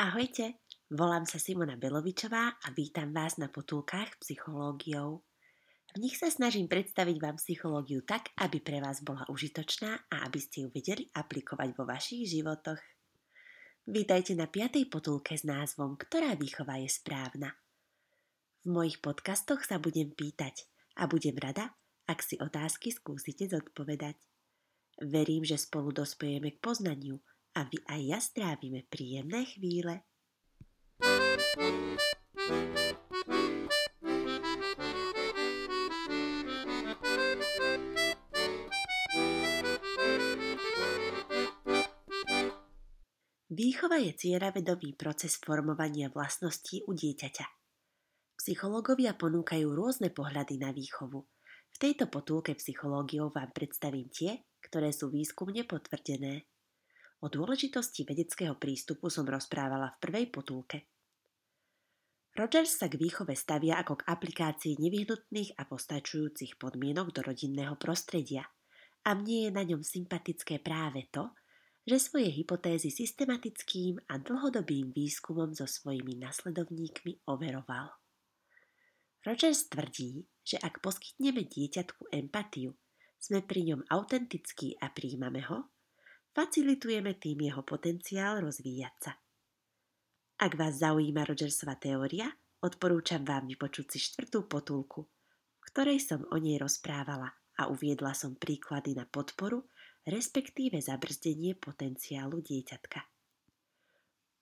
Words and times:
Ahojte, 0.00 0.56
volám 0.88 1.28
sa 1.28 1.36
Simona 1.36 1.76
Belovičová 1.76 2.56
a 2.56 2.72
vítam 2.72 3.12
vás 3.12 3.36
na 3.36 3.52
potulkách 3.52 4.16
psychológiou. 4.24 5.20
V 5.92 5.96
nich 6.00 6.16
sa 6.16 6.32
snažím 6.32 6.72
predstaviť 6.72 7.20
vám 7.20 7.36
psychológiu 7.36 8.00
tak, 8.08 8.32
aby 8.40 8.64
pre 8.64 8.80
vás 8.80 9.04
bola 9.04 9.28
užitočná 9.28 10.08
a 10.08 10.24
aby 10.24 10.40
ste 10.40 10.64
ju 10.64 10.72
vedeli 10.72 11.04
aplikovať 11.12 11.76
vo 11.76 11.84
vašich 11.84 12.32
životoch. 12.32 12.80
Vítajte 13.92 14.32
na 14.40 14.48
piatej 14.48 14.88
potulke 14.88 15.36
s 15.36 15.44
názvom 15.44 16.00
Ktorá 16.00 16.32
výchova 16.32 16.80
je 16.80 16.88
správna. 16.88 17.52
V 18.64 18.72
mojich 18.72 19.04
podcastoch 19.04 19.68
sa 19.68 19.76
budem 19.76 20.16
pýtať 20.16 20.64
a 20.96 21.12
budem 21.12 21.36
rada, 21.36 21.76
ak 22.08 22.24
si 22.24 22.40
otázky 22.40 22.88
skúsite 22.88 23.52
zodpovedať. 23.52 24.16
Verím, 25.04 25.44
že 25.44 25.60
spolu 25.60 25.92
dospejeme 25.92 26.56
k 26.56 26.58
poznaniu– 26.64 27.20
a 27.54 27.66
vy 27.66 27.78
aj 27.90 28.00
ja 28.06 28.18
strávime 28.22 28.86
príjemné 28.86 29.46
chvíle. 29.46 30.06
Výchova 43.50 43.98
je 44.00 44.14
cieľavedomý 44.14 44.96
proces 44.96 45.36
formovania 45.36 46.08
vlastností 46.08 46.86
u 46.86 46.94
dieťaťa. 46.96 47.46
Psychológovia 48.40 49.12
ponúkajú 49.18 49.68
rôzne 49.76 50.08
pohľady 50.08 50.56
na 50.56 50.72
výchovu. 50.72 51.20
V 51.70 51.76
tejto 51.76 52.08
potulke 52.08 52.56
psychológiou 52.56 53.28
vám 53.28 53.52
predstavím 53.52 54.08
tie, 54.08 54.48
ktoré 54.64 54.96
sú 54.96 55.12
výskumne 55.12 55.68
potvrdené. 55.68 56.49
O 57.20 57.28
dôležitosti 57.28 58.08
vedeckého 58.08 58.56
prístupu 58.56 59.12
som 59.12 59.28
rozprávala 59.28 59.92
v 59.92 60.00
prvej 60.00 60.26
potulke. 60.32 60.88
Rogers 62.32 62.80
sa 62.80 62.88
k 62.88 62.96
výchove 62.96 63.36
stavia 63.36 63.76
ako 63.76 64.00
k 64.00 64.06
aplikácii 64.08 64.80
nevyhnutných 64.80 65.60
a 65.60 65.68
postačujúcich 65.68 66.56
podmienok 66.56 67.12
do 67.12 67.20
rodinného 67.20 67.76
prostredia 67.76 68.48
a 69.04 69.12
mne 69.12 69.36
je 69.44 69.50
na 69.52 69.62
ňom 69.68 69.84
sympatické 69.84 70.64
práve 70.64 71.12
to, 71.12 71.28
že 71.84 72.00
svoje 72.00 72.32
hypotézy 72.32 72.88
systematickým 72.88 74.00
a 74.08 74.20
dlhodobým 74.20 74.92
výskumom 74.94 75.52
so 75.52 75.68
svojimi 75.68 76.16
nasledovníkmi 76.22 77.24
overoval. 77.28 77.92
Rogers 79.20 79.68
tvrdí, 79.68 80.24
že 80.40 80.56
ak 80.56 80.80
poskytneme 80.80 81.44
dieťatku 81.44 82.08
empatiu, 82.16 82.72
sme 83.20 83.44
pri 83.44 83.74
ňom 83.74 83.84
autentickí 83.92 84.80
a 84.80 84.88
príjmame 84.88 85.44
ho, 85.44 85.68
Facilitujeme 86.30 87.18
tým 87.18 87.50
jeho 87.50 87.66
potenciál 87.66 88.38
rozvíjať 88.38 88.94
sa. 89.02 89.12
Ak 90.40 90.56
vás 90.56 90.78
zaujíma 90.80 91.26
Rogersova 91.26 91.74
teória, 91.76 92.30
odporúčam 92.62 93.26
vám 93.26 93.50
vypočuť 93.50 93.86
si 93.92 93.98
štvrtú 93.98 94.46
potulku, 94.46 95.04
v 95.60 95.64
ktorej 95.74 95.98
som 96.00 96.24
o 96.30 96.36
nej 96.40 96.56
rozprávala 96.56 97.28
a 97.60 97.68
uviedla 97.68 98.16
som 98.16 98.38
príklady 98.38 98.96
na 98.96 99.04
podporu, 99.04 99.68
respektíve 100.08 100.80
zabrzdenie 100.80 101.58
potenciálu 101.60 102.40
dieťatka. 102.40 103.04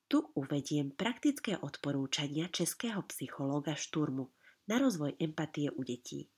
Tu 0.08 0.24
uvediem 0.38 0.94
praktické 0.94 1.58
odporúčania 1.60 2.48
českého 2.48 3.02
psychológa 3.10 3.76
Šturmu 3.76 4.32
na 4.68 4.80
rozvoj 4.80 5.16
empatie 5.20 5.68
u 5.74 5.82
detí. 5.84 6.30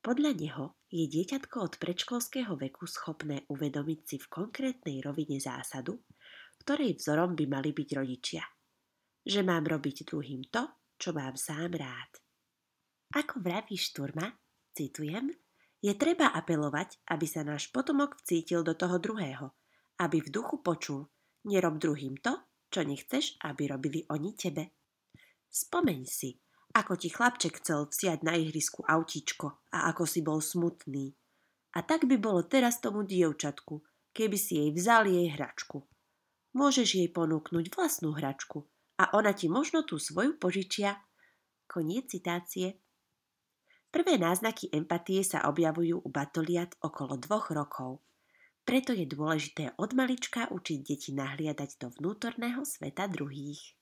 Podľa 0.00 0.32
neho 0.32 0.80
je 0.88 1.04
dieťatko 1.04 1.56
od 1.60 1.74
predškolského 1.76 2.56
veku 2.56 2.88
schopné 2.88 3.44
uvedomiť 3.52 4.00
si 4.00 4.16
v 4.16 4.30
konkrétnej 4.32 5.04
rovine 5.04 5.36
zásadu, 5.36 6.00
ktorej 6.64 6.96
vzorom 6.96 7.36
by 7.36 7.44
mali 7.44 7.76
byť 7.76 7.88
rodičia. 7.92 8.40
Že 9.20 9.40
mám 9.44 9.68
robiť 9.68 10.08
druhým 10.08 10.48
to, 10.48 10.72
čo 10.96 11.12
mám 11.12 11.36
sám 11.36 11.76
rád. 11.76 12.16
Ako 13.12 13.44
vraví 13.44 13.76
Šturma, 13.76 14.32
citujem, 14.72 15.28
je 15.84 15.92
treba 15.96 16.32
apelovať, 16.32 17.04
aby 17.12 17.26
sa 17.28 17.44
náš 17.44 17.68
potomok 17.68 18.16
vcítil 18.24 18.64
do 18.64 18.72
toho 18.72 18.96
druhého, 18.96 19.52
aby 20.00 20.24
v 20.24 20.32
duchu 20.32 20.64
počul, 20.64 21.12
nerob 21.44 21.76
druhým 21.76 22.16
to, 22.24 22.40
čo 22.72 22.84
nechceš, 22.88 23.36
aby 23.44 23.68
robili 23.68 24.00
oni 24.08 24.32
tebe. 24.32 24.72
Spomeň 25.50 26.00
si, 26.08 26.40
ako 26.70 26.94
ti 26.94 27.10
chlapček 27.10 27.58
chcel 27.58 27.90
vziať 27.90 28.22
na 28.22 28.38
ihrisku 28.38 28.86
autíčko 28.86 29.66
a 29.74 29.90
ako 29.90 30.06
si 30.06 30.22
bol 30.22 30.38
smutný. 30.38 31.14
A 31.74 31.86
tak 31.86 32.06
by 32.06 32.18
bolo 32.18 32.46
teraz 32.46 32.78
tomu 32.82 33.06
dievčatku, 33.06 33.82
keby 34.14 34.36
si 34.38 34.58
jej 34.58 34.70
vzal 34.74 35.06
jej 35.06 35.30
hračku. 35.34 35.86
Môžeš 36.54 36.98
jej 36.98 37.08
ponúknuť 37.10 37.70
vlastnú 37.74 38.10
hračku 38.14 38.66
a 38.98 39.14
ona 39.14 39.30
ti 39.30 39.46
možno 39.46 39.86
tú 39.86 40.02
svoju 40.02 40.34
požičia. 40.38 40.98
Koniec 41.70 42.10
citácie. 42.10 42.82
Prvé 43.90 44.18
náznaky 44.18 44.70
empatie 44.74 45.22
sa 45.22 45.46
objavujú 45.46 46.02
u 46.02 46.08
batoliat 46.10 46.74
okolo 46.82 47.18
dvoch 47.18 47.54
rokov. 47.54 48.02
Preto 48.66 48.94
je 48.94 49.06
dôležité 49.06 49.74
od 49.78 49.94
malička 49.94 50.50
učiť 50.50 50.78
deti 50.82 51.10
nahliadať 51.14 51.70
do 51.78 51.90
vnútorného 51.98 52.62
sveta 52.66 53.06
druhých. 53.10 53.79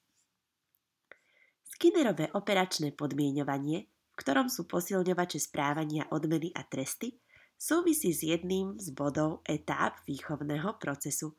Skinnerové 1.69 2.33
operačné 2.33 2.97
podmienovanie, 2.97 3.87
v 3.89 4.15
ktorom 4.17 4.49
sú 4.49 4.65
posilňovače 4.67 5.39
správania 5.39 6.09
odmeny 6.11 6.51
a 6.57 6.65
tresty, 6.65 7.21
súvisí 7.59 8.15
s 8.15 8.23
jedným 8.23 8.79
z 8.79 8.95
bodov 8.95 9.43
etáp 9.45 10.01
výchovného 10.07 10.79
procesu, 10.79 11.35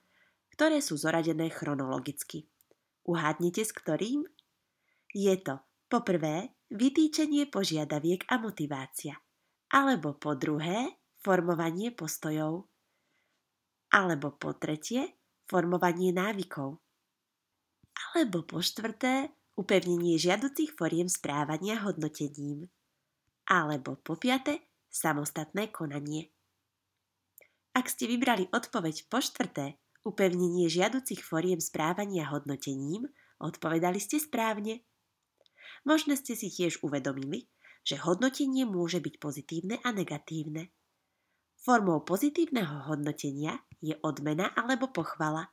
ktoré 0.53 0.83
sú 0.83 0.99
zoradené 0.99 1.47
chronologicky. 1.47 2.47
Uhádnite 3.07 3.63
s 3.63 3.71
ktorým? 3.71 4.27
Je 5.15 5.33
to 5.41 5.63
po 5.89 6.05
prvé 6.05 6.53
vytýčenie 6.69 7.49
požiadaviek 7.49 8.29
a 8.29 8.37
motivácia, 8.37 9.17
alebo 9.73 10.19
po 10.19 10.37
druhé 10.37 11.01
formovanie 11.17 11.89
postojov, 11.95 12.69
alebo 13.89 14.37
po 14.37 14.53
tretie 14.53 15.17
formovanie 15.49 16.13
návykov, 16.13 16.77
alebo 18.13 18.45
po 18.45 18.61
štvrté 18.61 19.38
upevnenie 19.59 20.15
žiaducich 20.15 20.71
foriem 20.79 21.11
správania 21.11 21.83
hodnotením. 21.83 22.71
Alebo 23.43 23.99
po 23.99 24.15
piate, 24.15 24.63
samostatné 24.87 25.67
konanie. 25.75 26.31
Ak 27.75 27.91
ste 27.91 28.07
vybrali 28.07 28.47
odpoveď 28.55 29.11
po 29.11 29.19
štvrté, 29.19 29.75
upevnenie 30.07 30.71
žiaducich 30.71 31.19
foriem 31.19 31.59
správania 31.59 32.31
hodnotením, 32.31 33.11
odpovedali 33.43 33.99
ste 33.99 34.23
správne. 34.23 34.79
Možno 35.83 36.15
ste 36.15 36.39
si 36.39 36.47
tiež 36.47 36.79
uvedomili, 36.79 37.51
že 37.83 37.99
hodnotenie 37.99 38.63
môže 38.63 39.03
byť 39.03 39.15
pozitívne 39.19 39.75
a 39.83 39.91
negatívne. 39.91 40.71
Formou 41.59 41.99
pozitívneho 42.07 42.87
hodnotenia 42.87 43.59
je 43.83 43.91
odmena 43.99 44.55
alebo 44.55 44.87
pochvala 44.87 45.51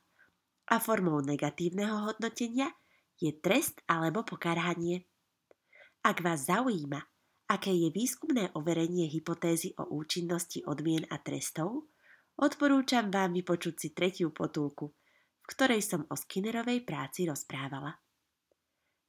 a 0.67 0.75
formou 0.79 1.19
negatívneho 1.19 2.07
hodnotenia 2.07 2.71
je 3.17 3.33
trest 3.41 3.81
alebo 3.89 4.21
pokarhanie. 4.21 5.09
Ak 6.05 6.21
vás 6.21 6.45
zaujíma, 6.45 7.01
aké 7.49 7.73
je 7.73 7.89
výskumné 7.89 8.53
overenie 8.53 9.09
hypotézy 9.09 9.73
o 9.81 9.89
účinnosti 9.97 10.61
odmien 10.69 11.03
a 11.09 11.17
trestov, 11.17 11.89
odporúčam 12.37 13.09
vám 13.09 13.33
vypočuť 13.33 13.75
si 13.75 13.89
tretiu 13.97 14.29
potulku, 14.29 14.93
v 15.41 15.45
ktorej 15.49 15.81
som 15.81 16.05
o 16.07 16.15
Skinnerovej 16.15 16.85
práci 16.85 17.25
rozprávala. 17.25 17.97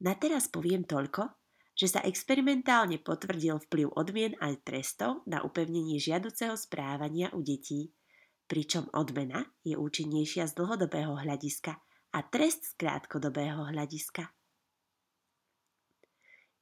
Na 0.03 0.15
teraz 0.17 0.49
poviem 0.49 0.87
toľko, 0.87 1.37
že 1.79 1.87
sa 1.87 2.01
experimentálne 2.03 2.99
potvrdil 2.99 3.63
vplyv 3.71 3.95
odmien 3.95 4.35
aj 4.43 4.67
trestov 4.67 5.23
na 5.31 5.47
upevnenie 5.47 6.03
žiaduceho 6.03 6.59
správania 6.59 7.31
u 7.35 7.43
detí, 7.43 7.95
pričom 8.51 8.91
odmena 8.95 9.47
je 9.63 9.79
účinnejšia 9.79 10.51
z 10.51 10.57
dlhodobého 10.57 11.15
hľadiska– 11.15 11.77
a 12.19 12.27
trest 12.27 12.67
z 12.67 12.73
krátkodobého 12.75 13.71
hľadiska. 13.71 14.27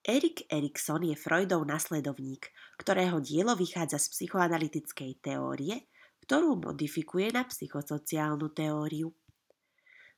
Erik 0.05 0.45
Erikson 0.53 1.01
je 1.09 1.17
Freudov 1.17 1.65
nasledovník, 1.65 2.53
ktorého 2.77 3.25
dielo 3.25 3.57
vychádza 3.57 3.97
z 3.97 4.07
psychoanalytickej 4.13 5.25
teórie, 5.25 5.89
ktorú 6.29 6.61
modifikuje 6.61 7.33
na 7.33 7.49
psychosociálnu 7.49 8.53
teóriu. 8.53 9.17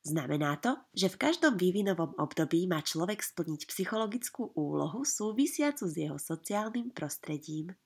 Znamená 0.02 0.58
to, 0.58 0.74
že 0.90 1.06
v 1.06 1.30
každom 1.30 1.54
vývinovom 1.54 2.18
období 2.18 2.66
má 2.66 2.82
človek 2.82 3.22
splniť 3.22 3.70
psychologickú 3.70 4.50
úlohu 4.58 5.06
súvisiacu 5.06 5.86
s 5.86 5.94
jeho 5.94 6.18
sociálnym 6.18 6.90
prostredím. 6.90 7.78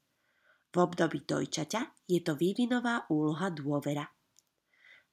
V 0.73 0.77
období 0.81 1.29
dojčaťa 1.29 2.09
je 2.09 2.21
to 2.25 2.33
vývinová 2.33 3.05
úloha 3.13 3.53
dôvera– 3.53 4.09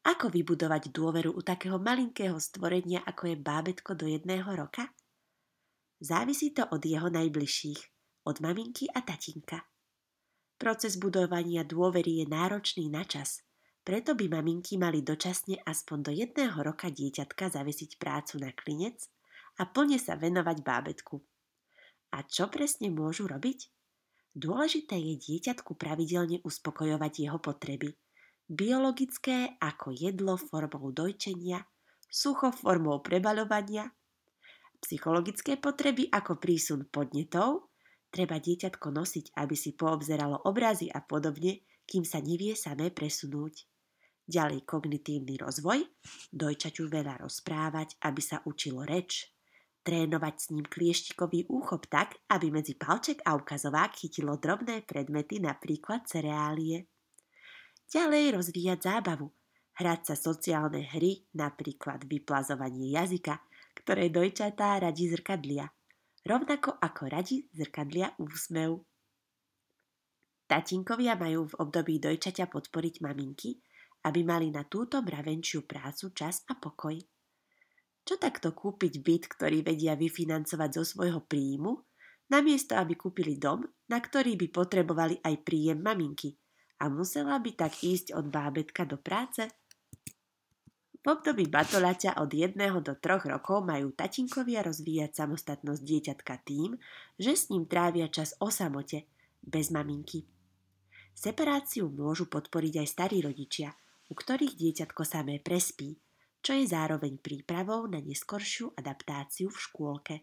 ako 0.06 0.32
vybudovať 0.32 0.92
dôveru 0.94 1.36
u 1.36 1.42
takého 1.44 1.80
malinkého 1.80 2.40
stvorenia, 2.40 3.04
ako 3.04 3.34
je 3.34 3.36
bábetko 3.36 3.92
do 3.96 4.08
jedného 4.08 4.48
roka? 4.56 4.88
Závisí 6.00 6.56
to 6.56 6.64
od 6.72 6.80
jeho 6.80 7.12
najbližších, 7.12 7.82
od 8.24 8.40
maminky 8.40 8.88
a 8.92 9.04
tatinka. 9.04 9.68
Proces 10.60 10.96
budovania 10.96 11.68
dôvery 11.68 12.24
je 12.24 12.26
náročný 12.28 12.88
na 12.88 13.04
čas, 13.04 13.44
Preto 13.90 14.14
by 14.14 14.30
maminky 14.30 14.78
mali 14.78 15.02
dočasne 15.02 15.66
aspoň 15.66 15.98
do 16.06 16.12
jedného 16.14 16.54
roka 16.62 16.94
dieťatka 16.94 17.50
zavesiť 17.50 17.98
prácu 17.98 18.38
na 18.38 18.54
klinec 18.54 19.08
a 19.58 19.66
plne 19.66 19.98
sa 19.98 20.14
venovať 20.14 20.62
bábetku. 20.62 21.18
A 22.14 22.22
čo 22.22 22.54
presne 22.54 22.94
môžu 22.94 23.26
robiť? 23.26 23.66
Dôležité 24.38 24.94
je 24.94 25.18
dieťatku 25.18 25.74
pravidelne 25.74 26.38
uspokojovať 26.46 27.14
jeho 27.26 27.40
potreby. 27.42 27.98
Biologické 28.50 29.62
ako 29.62 29.94
jedlo 29.94 30.34
formou 30.34 30.90
dojčenia, 30.90 31.62
sucho 32.10 32.50
formou 32.50 32.98
prebaľovania, 32.98 33.86
psychologické 34.82 35.54
potreby 35.62 36.10
ako 36.10 36.42
prísun 36.42 36.90
podnetov, 36.90 37.70
treba 38.10 38.42
dieťatko 38.42 38.90
nosiť, 38.90 39.38
aby 39.38 39.54
si 39.54 39.78
poobzeralo 39.78 40.50
obrazy 40.50 40.90
a 40.90 40.98
podobne, 40.98 41.62
kým 41.86 42.02
sa 42.02 42.26
nevie 42.26 42.58
samé 42.58 42.90
presunúť. 42.90 43.70
Ďalej 44.26 44.66
kognitívny 44.66 45.38
rozvoj, 45.38 45.86
dojčaťu 46.34 46.90
veľa 46.90 47.22
rozprávať, 47.22 48.02
aby 48.02 48.22
sa 48.22 48.42
učilo 48.50 48.82
reč, 48.82 49.30
trénovať 49.86 50.36
s 50.42 50.46
ním 50.58 50.66
klieštikový 50.66 51.46
úchop 51.54 51.86
tak, 51.86 52.18
aby 52.34 52.50
medzi 52.50 52.74
palček 52.74 53.22
a 53.30 53.38
ukazovák 53.38 53.94
chytilo 53.94 54.42
drobné 54.42 54.82
predmety, 54.90 55.38
napríklad 55.38 56.10
cereálie. 56.10 56.90
Ďalej 57.90 58.38
rozvíjať 58.38 58.86
zábavu, 58.86 59.34
hrať 59.82 60.14
sa 60.14 60.16
sociálne 60.16 60.86
hry, 60.94 61.26
napríklad 61.34 62.06
vyplazovanie 62.06 62.94
jazyka, 62.94 63.42
ktoré 63.82 64.14
dojčatá 64.14 64.78
radi 64.78 65.10
zrkadlia, 65.10 65.66
rovnako 66.22 66.78
ako 66.78 67.10
radi 67.10 67.50
zrkadlia 67.50 68.14
úsmev. 68.22 68.86
Tatinkovia 70.46 71.18
majú 71.18 71.50
v 71.50 71.58
období 71.66 71.98
dojčaťa 71.98 72.46
podporiť 72.46 73.02
maminky, 73.02 73.58
aby 74.06 74.22
mali 74.22 74.54
na 74.54 74.70
túto 74.70 75.02
mravenčiu 75.02 75.66
prácu 75.66 76.14
čas 76.14 76.46
a 76.46 76.62
pokoj. 76.62 76.94
Čo 78.06 78.22
takto 78.22 78.54
kúpiť 78.54 79.02
byt, 79.02 79.24
ktorý 79.34 79.66
vedia 79.66 79.98
vyfinancovať 79.98 80.70
zo 80.78 80.84
svojho 80.86 81.26
príjmu, 81.26 81.74
namiesto 82.30 82.78
aby 82.78 82.94
kúpili 82.94 83.42
dom, 83.42 83.66
na 83.90 83.98
ktorý 83.98 84.38
by 84.38 84.48
potrebovali 84.54 85.26
aj 85.26 85.36
príjem 85.42 85.82
maminky 85.82 86.38
a 86.80 86.88
musela 86.88 87.38
by 87.38 87.52
tak 87.54 87.84
ísť 87.84 88.16
od 88.16 88.32
bábetka 88.32 88.88
do 88.88 88.96
práce? 88.96 89.52
V 91.00 91.06
období 91.08 91.48
batolaťa 91.48 92.20
od 92.20 92.32
jedného 92.32 92.84
do 92.84 92.96
troch 93.00 93.24
rokov 93.24 93.64
majú 93.64 93.96
tatinkovia 93.96 94.64
rozvíjať 94.64 95.24
samostatnosť 95.24 95.82
dieťatka 95.84 96.36
tým, 96.44 96.76
že 97.16 97.36
s 97.36 97.48
ním 97.52 97.68
trávia 97.68 98.12
čas 98.12 98.36
o 98.44 98.52
samote, 98.52 99.08
bez 99.40 99.72
maminky. 99.72 100.28
Separáciu 101.16 101.88
môžu 101.88 102.28
podporiť 102.28 102.84
aj 102.84 102.88
starí 102.88 103.20
rodičia– 103.24 103.72
u 104.10 104.14
ktorých 104.18 104.58
dieťatko 104.58 105.02
samé 105.06 105.38
prespí, 105.38 105.94
čo 106.42 106.58
je 106.58 106.66
zároveň 106.66 107.22
prípravou 107.22 107.86
na 107.86 108.02
neskoršiu 108.02 108.74
adaptáciu 108.74 109.54
v 109.54 109.58
škôlke. 109.62 110.16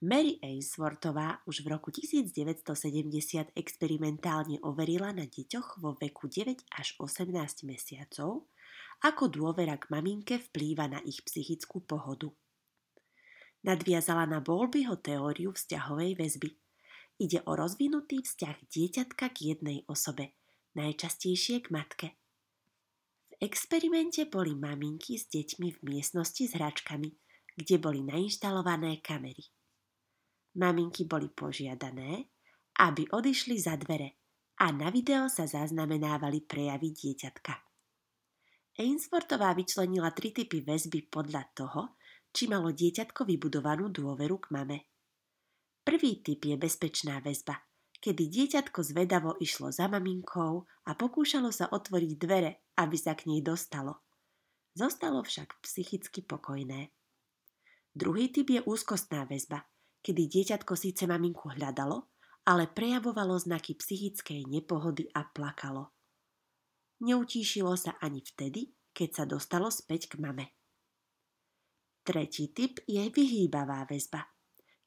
Mary 0.00 0.40
Ainsworthová 0.40 1.44
už 1.44 1.60
v 1.60 1.76
roku 1.76 1.92
1970 1.92 3.52
experimentálne 3.52 4.56
overila 4.64 5.12
na 5.12 5.28
deťoch 5.28 5.76
vo 5.76 5.92
veku 6.00 6.24
9 6.24 6.56
až 6.72 6.96
18 6.96 7.28
mesiacov, 7.68 8.48
ako 9.04 9.22
dôvera 9.28 9.76
k 9.76 9.92
maminke 9.92 10.40
vplýva 10.40 10.88
na 10.88 11.04
ich 11.04 11.20
psychickú 11.20 11.84
pohodu. 11.84 12.32
Nadviazala 13.60 14.24
na 14.24 14.40
Bolbyho 14.40 14.96
teóriu 15.04 15.52
vzťahovej 15.52 16.16
väzby. 16.16 16.50
Ide 17.20 17.44
o 17.44 17.52
rozvinutý 17.52 18.24
vzťah 18.24 18.56
dieťatka 18.72 19.28
k 19.36 19.52
jednej 19.52 19.84
osobe– 19.84 20.32
najčastejšie 20.80 21.60
k 21.60 21.68
matke. 21.68 22.08
V 23.28 23.34
experimente 23.44 24.24
boli 24.24 24.56
maminky 24.56 25.20
s 25.20 25.28
deťmi 25.28 25.76
v 25.76 25.78
miestnosti 25.92 26.40
s 26.48 26.56
hračkami, 26.56 27.12
kde 27.60 27.76
boli 27.76 28.00
nainštalované 28.00 29.04
kamery. 29.04 29.44
Maminky 30.58 31.06
boli 31.06 31.30
požiadané, 31.30 32.26
aby 32.82 33.06
odišli 33.06 33.54
za 33.60 33.78
dvere 33.78 34.18
a 34.58 34.74
na 34.74 34.90
video 34.90 35.30
sa 35.30 35.46
zaznamenávali 35.46 36.42
prejavy 36.42 36.90
dieťatka. 36.90 37.54
Ainswortová 38.80 39.52
vyčlenila 39.54 40.10
tri 40.10 40.32
typy 40.32 40.64
väzby 40.64 41.06
podľa 41.12 41.42
toho, 41.52 42.00
či 42.32 42.48
malo 42.48 42.72
dieťatko 42.72 43.26
vybudovanú 43.26 43.92
dôveru 43.92 44.36
k 44.42 44.46
mame. 44.54 44.78
Prvý 45.84 46.22
typ 46.24 46.42
je 46.46 46.56
bezpečná 46.58 47.20
väzba– 47.20 47.58
kedy 48.00 48.32
dieťatko 48.32 48.80
zvedavo 48.80 49.36
išlo 49.36 49.68
za 49.68 49.86
maminkou 49.86 50.64
a 50.88 50.90
pokúšalo 50.96 51.52
sa 51.52 51.68
otvoriť 51.68 52.12
dvere, 52.16 52.72
aby 52.80 52.96
sa 52.96 53.12
k 53.12 53.28
nej 53.28 53.44
dostalo. 53.44 54.00
Zostalo 54.72 55.20
však 55.20 55.60
psychicky 55.60 56.24
pokojné. 56.24 56.88
Druhý 57.92 58.32
typ 58.32 58.48
je 58.48 58.64
úzkostná 58.64 59.28
väzba, 59.28 59.68
kedy 60.00 60.26
dieťatko 60.26 60.72
síce 60.76 61.04
maminku 61.06 61.52
hľadalo, 61.52 62.10
ale 62.48 62.68
prejavovalo 62.68 63.36
znaky 63.36 63.76
psychickej 63.76 64.48
nepohody 64.48 65.08
a 65.12 65.24
plakalo. 65.28 65.92
Neutíšilo 67.00 67.76
sa 67.76 67.96
ani 68.00 68.20
vtedy, 68.20 68.72
keď 68.92 69.08
sa 69.12 69.24
dostalo 69.24 69.72
späť 69.72 70.12
k 70.12 70.20
mame. 70.20 70.56
Tretí 72.04 72.52
typ 72.52 72.80
je 72.88 73.06
vyhýbavá 73.08 73.84
väzba– 73.88 74.24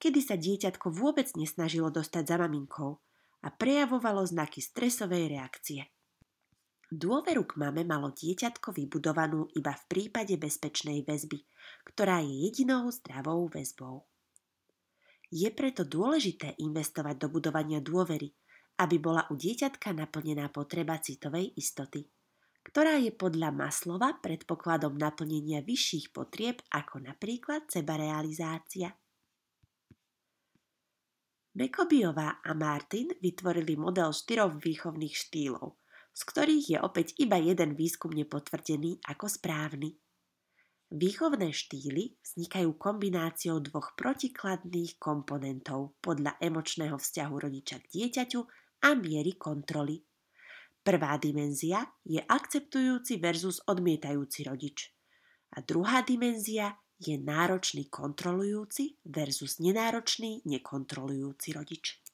kedy 0.04 0.20
sa 0.20 0.36
dieťatko 0.36 0.92
vôbec 0.92 1.32
nesnažilo 1.40 1.88
dostať 1.88 2.28
za 2.28 2.36
maminkou 2.36 3.00
a 3.40 3.48
prejavovalo 3.48 4.28
znaky 4.28 4.60
stresovej 4.60 5.32
reakcie. 5.32 5.96
Dôveru 6.92 7.48
k 7.48 7.56
mame 7.56 7.88
malo 7.88 8.12
dieťatko 8.12 8.76
vybudovanú 8.76 9.48
iba 9.56 9.72
v 9.72 9.84
prípade 9.88 10.36
bezpečnej 10.36 11.08
väzby, 11.08 11.40
ktorá 11.88 12.20
je 12.20 12.52
jedinou 12.52 12.92
zdravou 12.92 13.48
väzbou. 13.48 14.04
Je 15.34 15.50
preto 15.50 15.82
dôležité 15.82 16.54
investovať 16.62 17.26
do 17.26 17.28
budovania 17.34 17.82
dôvery, 17.82 18.30
aby 18.78 19.02
bola 19.02 19.26
u 19.34 19.36
dieťatka 19.38 19.90
naplnená 19.90 20.54
potreba 20.54 21.02
citovej 21.02 21.58
istoty, 21.58 22.06
ktorá 22.62 23.02
je 23.02 23.10
podľa 23.10 23.50
Maslova 23.50 24.14
predpokladom 24.22 24.94
naplnenia 24.94 25.66
vyšších 25.66 26.14
potrieb 26.14 26.62
ako 26.70 27.02
napríklad 27.10 27.66
sebarealizácia. 27.66 28.94
Bekobiová 31.50 32.38
a 32.46 32.54
Martin 32.54 33.10
vytvorili 33.18 33.74
model 33.74 34.14
štyroch 34.14 34.62
výchovných 34.62 35.18
štýlov, 35.18 35.82
z 36.14 36.22
ktorých 36.30 36.66
je 36.66 36.78
opäť 36.78 37.18
iba 37.18 37.42
jeden 37.42 37.74
výskumne 37.74 38.30
potvrdený 38.30 39.02
ako 39.10 39.26
správny. 39.26 39.98
Výchovné 40.94 41.50
štýly 41.50 42.22
vznikajú 42.22 42.78
kombináciou 42.78 43.58
dvoch 43.66 43.98
protikladných 43.98 45.02
komponentov 45.02 45.98
podľa 45.98 46.38
emočného 46.38 47.02
vzťahu 47.02 47.34
rodiča 47.34 47.82
k 47.82 47.86
dieťaťu 47.98 48.40
a 48.86 48.94
miery 48.94 49.34
kontroly. 49.34 50.06
Prvá 50.86 51.18
dimenzia 51.18 51.82
je 52.06 52.22
akceptujúci 52.22 53.18
versus 53.18 53.58
odmietajúci 53.66 54.46
rodič. 54.46 54.94
A 55.58 55.66
druhá 55.66 56.06
dimenzia 56.06 56.78
je 57.02 57.18
náročný 57.18 57.90
kontrolujúci 57.90 59.02
versus 59.10 59.58
nenáročný 59.58 60.46
nekontrolujúci 60.46 61.58
rodič. 61.58 62.06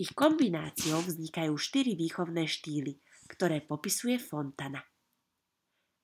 Ich 0.00 0.16
kombináciou 0.16 1.04
vznikajú 1.04 1.52
štyri 1.60 2.00
výchovné 2.00 2.48
štýly, 2.48 2.96
ktoré 3.28 3.60
popisuje 3.60 4.16
Fontana. 4.16 4.80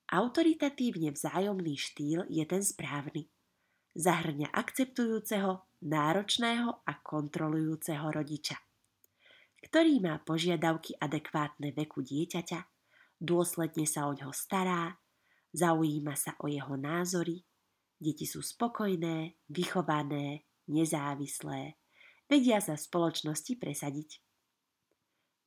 Autoritatívne 0.09 1.13
vzájomný 1.13 1.77
štýl 1.77 2.25
je 2.33 2.45
ten 2.49 2.65
správny. 2.65 3.29
Zahrňa 3.93 4.49
akceptujúceho, 4.57 5.69
náročného 5.85 6.81
a 6.83 6.93
kontrolujúceho 7.05 8.09
rodiča, 8.09 8.57
ktorý 9.69 10.01
má 10.01 10.17
požiadavky 10.25 10.97
adekvátne 10.97 11.77
veku 11.77 12.01
dieťaťa, 12.01 12.61
dôsledne 13.21 13.85
sa 13.85 14.09
o 14.09 14.17
ňo 14.17 14.33
stará, 14.33 14.97
zaujíma 15.53 16.17
sa 16.17 16.35
o 16.41 16.49
jeho 16.49 16.79
názory, 16.79 17.45
Deti 17.99 18.31
sú 18.31 18.47
spokojné, 18.47 19.35
vychované, 19.51 20.47
nezávislé, 20.71 21.75
vedia 22.31 22.63
sa 22.63 22.79
spoločnosti 22.79 23.59
presadiť. 23.59 24.23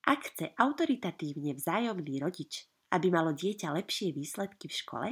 Ak 0.03 0.27
chce 0.27 0.51
autoritatívne 0.59 1.55
vzájomný 1.55 2.19
rodič, 2.19 2.67
aby 2.91 3.07
malo 3.07 3.31
dieťa 3.31 3.71
lepšie 3.71 4.11
výsledky 4.11 4.67
v 4.67 4.75
škole, 4.75 5.09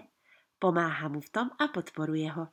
pomáha 0.59 1.07
mu 1.07 1.23
v 1.23 1.29
tom 1.31 1.47
a 1.55 1.71
podporuje 1.71 2.29
ho. 2.35 2.51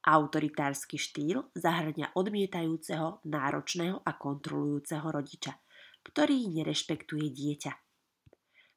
Autoritársky 0.00 0.96
štýl 0.96 1.52
zahrňa 1.52 2.16
odmietajúceho, 2.16 3.20
náročného 3.28 4.00
a 4.00 4.16
kontrolujúceho 4.16 5.04
rodiča, 5.04 5.60
ktorý 6.08 6.48
nerešpektuje 6.56 7.28
dieťa. 7.28 7.72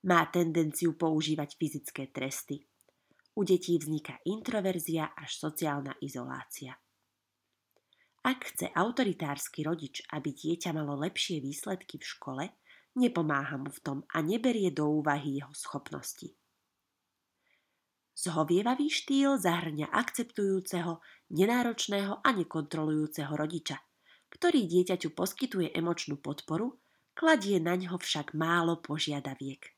Má 0.04 0.28
tendenciu 0.28 1.00
používať 1.00 1.56
fyzické 1.56 2.12
tresty, 2.12 2.68
u 3.40 3.48
detí 3.48 3.80
vzniká 3.80 4.20
introverzia 4.28 5.16
až 5.16 5.32
sociálna 5.40 5.96
izolácia. 6.04 6.76
Ak 8.24 8.56
chce 8.56 8.72
autoritársky 8.72 9.68
rodič, 9.68 10.04
aby 10.12 10.32
dieťa 10.32 10.72
malo 10.72 10.96
lepšie 10.96 11.44
výsledky 11.44 12.00
v 12.00 12.06
škole, 12.08 12.44
nepomáha 12.96 13.58
mu 13.58 13.70
v 13.70 13.80
tom 13.82 13.98
a 14.14 14.22
neberie 14.22 14.70
do 14.70 14.90
úvahy 14.90 15.42
jeho 15.42 15.54
schopnosti. 15.54 16.34
Zhovievavý 18.14 18.94
štýl 18.94 19.42
zahrňa 19.42 19.90
akceptujúceho, 19.90 21.02
nenáročného 21.34 22.22
a 22.22 22.30
nekontrolujúceho 22.30 23.34
rodiča, 23.34 23.82
ktorý 24.30 24.70
dieťaťu 24.70 25.18
poskytuje 25.18 25.74
emočnú 25.74 26.22
podporu, 26.22 26.78
kladie 27.18 27.58
na 27.58 27.74
ňo 27.74 27.98
však 27.98 28.38
málo 28.38 28.78
požiadaviek. 28.86 29.74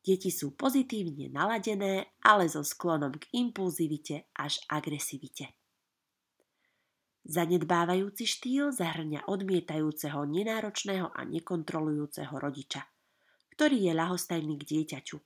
Deti 0.00 0.32
sú 0.32 0.56
pozitívne 0.56 1.28
naladené, 1.28 2.16
ale 2.24 2.48
so 2.48 2.64
sklonom 2.64 3.12
k 3.12 3.28
impulzivite 3.36 4.32
až 4.32 4.64
agresivite. 4.72 5.57
Zanedbávajúci 7.26 8.24
štýl 8.24 8.70
zahrňa 8.70 9.26
odmietajúceho, 9.26 10.22
nenáročného 10.22 11.10
a 11.10 11.26
nekontrolujúceho 11.26 12.30
rodiča, 12.38 12.86
ktorý 13.58 13.90
je 13.90 13.92
ľahostajný 13.92 14.54
k 14.56 14.64
dieťaťu. 14.64 15.18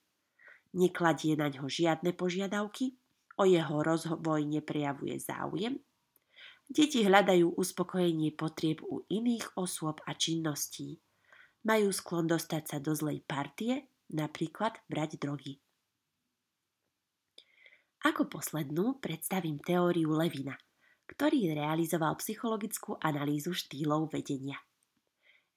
Nekladie 0.72 1.36
na 1.36 1.52
ňo 1.52 1.68
žiadne 1.68 2.16
požiadavky, 2.16 2.96
o 3.36 3.44
jeho 3.44 3.76
rozvoj 3.84 4.40
neprejavuje 4.48 5.20
záujem. 5.20 5.76
Deti 6.72 7.04
hľadajú 7.04 7.60
uspokojenie 7.60 8.32
potrieb 8.32 8.80
u 8.88 9.04
iných 9.12 9.52
osôb 9.60 10.00
a 10.08 10.16
činností. 10.16 10.96
Majú 11.68 11.92
sklon 11.92 12.26
dostať 12.32 12.62
sa 12.64 12.76
do 12.80 12.96
zlej 12.96 13.20
partie, 13.28 13.92
napríklad 14.08 14.80
brať 14.88 15.20
drogy. 15.20 15.60
Ako 18.02 18.26
poslednú 18.26 18.98
predstavím 18.98 19.60
teóriu 19.60 20.10
Levina– 20.16 20.56
ktorý 21.12 21.52
realizoval 21.52 22.16
psychologickú 22.16 22.96
analýzu 22.96 23.52
štýlov 23.52 24.08
vedenia. 24.08 24.56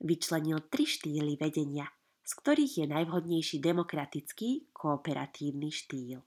Vyčlenil 0.03 0.67
tri 0.67 0.83
štýly 0.83 1.39
vedenia, 1.39 1.87
z 2.27 2.31
ktorých 2.43 2.73
je 2.83 2.85
najvhodnejší 2.91 3.63
demokratický, 3.63 4.67
kooperatívny 4.75 5.71
štýl. 5.71 6.19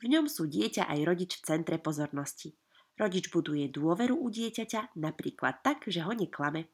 V 0.00 0.04
ňom 0.04 0.28
sú 0.28 0.44
dieťa 0.44 0.92
aj 0.92 1.00
rodič 1.08 1.40
v 1.40 1.44
centre 1.48 1.80
pozornosti. 1.80 2.52
Rodič 3.00 3.32
buduje 3.32 3.72
dôveru 3.72 4.12
u 4.12 4.28
dieťaťa 4.28 5.00
napríklad 5.00 5.64
tak, 5.64 5.88
že 5.88 6.04
ho 6.04 6.12
neklame. 6.12 6.68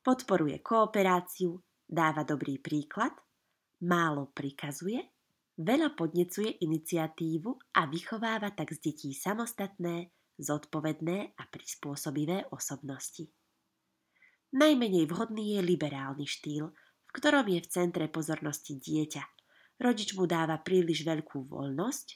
Podporuje 0.00 0.64
kooperáciu, 0.64 1.60
dáva 1.84 2.24
dobrý 2.24 2.56
príklad, 2.56 3.12
málo 3.84 4.32
prikazuje 4.32 5.15
Veľa 5.56 5.96
podnecuje 5.96 6.60
iniciatívu 6.60 7.80
a 7.80 7.88
vychováva 7.88 8.52
tak 8.52 8.76
z 8.76 8.92
detí 8.92 9.16
samostatné, 9.16 10.12
zodpovedné 10.36 11.32
a 11.32 11.42
prispôsobivé 11.48 12.44
osobnosti. 12.52 13.32
Najmenej 14.52 15.08
vhodný 15.08 15.56
je 15.56 15.60
liberálny 15.64 16.28
štýl, 16.28 16.76
v 16.76 17.10
ktorom 17.16 17.48
je 17.48 17.60
v 17.64 17.70
centre 17.72 18.04
pozornosti 18.12 18.76
dieťa. 18.76 19.24
Rodič 19.80 20.12
mu 20.12 20.28
dáva 20.28 20.60
príliš 20.60 21.08
veľkú 21.08 21.48
voľnosť, 21.48 22.06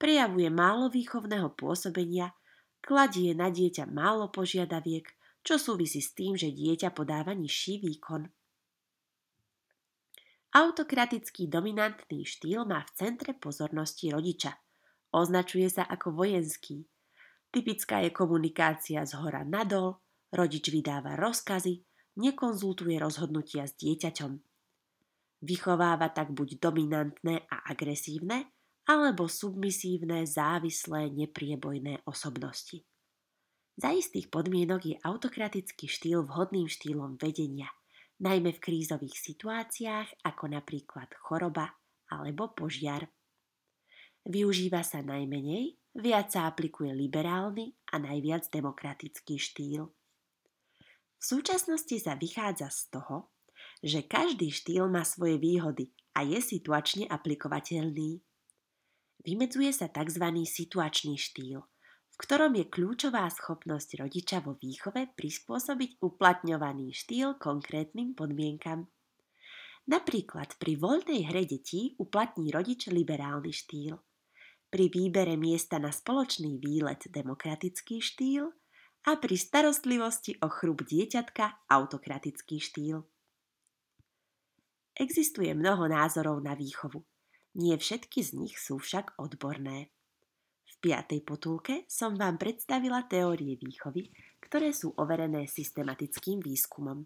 prejavuje 0.00 0.48
málo 0.48 0.88
výchovného 0.88 1.52
pôsobenia, 1.52 2.32
kladie 2.80 3.36
na 3.36 3.52
dieťa 3.52 3.92
málo 3.92 4.32
požiadaviek, 4.32 5.04
čo 5.44 5.60
súvisí 5.60 6.00
s 6.00 6.16
tým, 6.16 6.32
že 6.32 6.48
dieťa 6.48 6.96
podáva 6.96 7.36
nižší 7.36 7.80
výkon. 7.84 8.28
Autokratický 10.56 11.52
dominantný 11.52 12.24
štýl 12.24 12.64
má 12.64 12.80
v 12.88 12.94
centre 12.96 13.36
pozornosti 13.36 14.08
rodiča. 14.08 14.56
Označuje 15.12 15.68
sa 15.68 15.84
ako 15.84 16.16
vojenský. 16.16 16.80
Typická 17.52 18.00
je 18.00 18.08
komunikácia 18.08 19.04
z 19.04 19.20
hora 19.20 19.44
nadol, 19.44 20.00
rodič 20.32 20.72
vydáva 20.72 21.12
rozkazy, 21.20 21.84
nekonzultuje 22.16 22.96
rozhodnutia 22.96 23.68
s 23.68 23.76
dieťaťom. 23.76 24.32
Vychováva 25.44 26.08
tak 26.16 26.32
buď 26.32 26.56
dominantné 26.56 27.44
a 27.52 27.68
agresívne, 27.68 28.48
alebo 28.88 29.28
submisívne, 29.28 30.24
závislé, 30.24 31.12
nepriebojné 31.12 32.08
osobnosti. 32.08 32.80
Za 33.76 33.92
istých 33.92 34.32
podmienok 34.32 34.80
je 34.88 34.96
autokratický 35.04 35.84
štýl 35.84 36.24
vhodným 36.24 36.64
štýlom 36.64 37.20
vedenia– 37.20 37.68
najmä 38.22 38.56
v 38.56 38.62
krízových 38.62 39.16
situáciách 39.16 40.24
ako 40.24 40.44
napríklad 40.52 41.12
choroba 41.20 41.76
alebo 42.08 42.52
požiar. 42.56 43.08
Využíva 44.26 44.82
sa 44.82 45.04
najmenej, 45.04 45.78
viac 45.94 46.34
sa 46.34 46.50
aplikuje 46.50 46.90
liberálny 46.90 47.76
a 47.94 48.02
najviac 48.02 48.50
demokratický 48.50 49.38
štýl. 49.38 49.92
V 51.16 51.22
súčasnosti 51.22 51.96
sa 52.02 52.18
vychádza 52.18 52.68
z 52.68 52.82
toho, 52.92 53.30
že 53.80 54.04
každý 54.04 54.50
štýl 54.52 54.90
má 54.90 55.06
svoje 55.06 55.38
výhody 55.40 55.94
a 56.12 56.26
je 56.26 56.42
situačne 56.42 57.08
aplikovateľný. 57.08 58.20
Vymedzuje 59.24 59.70
sa 59.72 59.88
tzv. 59.88 60.24
situačný 60.44 61.16
štýl– 61.16 61.62
v 62.16 62.24
ktorom 62.24 62.56
je 62.56 62.64
kľúčová 62.64 63.28
schopnosť 63.28 64.00
rodiča 64.00 64.40
vo 64.40 64.56
výchove 64.56 65.12
prispôsobiť 65.12 66.00
uplatňovaný 66.00 66.96
štýl 66.96 67.36
konkrétnym 67.36 68.16
podmienkam. 68.16 68.88
Napríklad 69.84 70.56
pri 70.56 70.80
voľnej 70.80 71.28
hre 71.28 71.44
detí 71.44 71.92
uplatní 72.00 72.48
rodič 72.50 72.88
liberálny 72.88 73.52
štýl, 73.52 74.00
pri 74.72 74.88
výbere 74.88 75.36
miesta 75.36 75.76
na 75.76 75.92
spoločný 75.92 76.56
výlet 76.56 77.04
demokratický 77.12 78.00
štýl 78.00 78.48
a 79.06 79.10
pri 79.20 79.36
starostlivosti 79.36 80.40
o 80.40 80.48
chrup 80.48 80.88
dieťatka 80.88 81.68
autokratický 81.68 82.58
štýl. 82.58 83.04
Existuje 84.96 85.52
mnoho 85.52 85.84
názorov 85.86 86.40
na 86.40 86.56
výchovu. 86.56 87.04
Nie 87.60 87.76
všetky 87.76 88.24
z 88.24 88.30
nich 88.40 88.56
sú 88.56 88.80
však 88.80 89.20
odborné. 89.20 89.92
V 90.76 90.92
piatej 90.92 91.24
potulke 91.24 91.88
som 91.88 92.12
vám 92.20 92.36
predstavila 92.36 93.08
teórie 93.08 93.56
výchovy, 93.56 94.12
ktoré 94.44 94.76
sú 94.76 94.92
overené 95.00 95.48
systematickým 95.48 96.44
výskumom. 96.44 97.00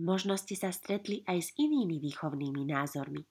Možno 0.00 0.38
ste 0.38 0.54
sa 0.54 0.70
stretli 0.70 1.26
aj 1.26 1.38
s 1.42 1.50
inými 1.58 1.98
výchovnými 1.98 2.62
názormi. 2.70 3.26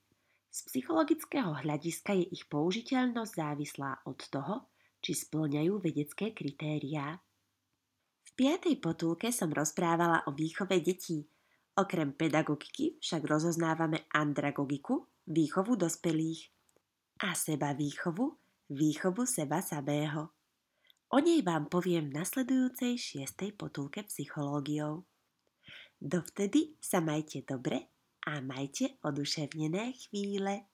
Z 0.52 0.68
psychologického 0.68 1.56
hľadiska 1.56 2.14
je 2.20 2.26
ich 2.36 2.44
použiteľnosť 2.52 3.32
závislá 3.32 4.04
od 4.04 4.20
toho, 4.28 4.68
či 5.00 5.16
splňajú 5.16 5.72
vedecké 5.80 6.36
kritériá. 6.36 7.16
V 8.20 8.30
piatej 8.36 8.76
potulke 8.76 9.32
som 9.32 9.48
rozprávala 9.50 10.28
o 10.28 10.36
výchove 10.36 10.78
detí. 10.84 11.24
Okrem 11.80 12.12
pedagogiky 12.12 13.00
však 13.00 13.24
rozoznávame 13.24 14.04
andragogiku, 14.12 15.08
výchovu 15.26 15.80
dospelých 15.80 16.52
a 17.24 17.32
seba 17.32 17.72
výchovu, 17.72 18.36
výchovu 18.70 19.26
seba 19.26 19.58
samého. 19.58 20.30
O 21.10 21.18
nej 21.18 21.42
vám 21.42 21.66
poviem 21.66 22.06
v 22.06 22.22
nasledujúcej 22.22 22.94
šiestej 22.94 23.58
potulke 23.58 24.06
psychológiou. 24.06 25.10
Dovtedy 25.98 26.78
sa 26.78 27.02
majte 27.02 27.42
dobre 27.42 27.90
a 28.30 28.38
majte 28.38 28.94
oduševnené 29.02 29.90
chvíle. 29.98 30.70